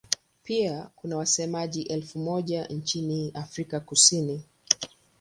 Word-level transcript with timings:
Pia 0.43 0.89
kuna 0.95 1.17
wasemaji 1.17 1.81
elfu 1.83 2.19
moja 2.19 2.65
nchini 2.65 3.31
Afrika 3.33 3.79
Kusini. 3.79 4.43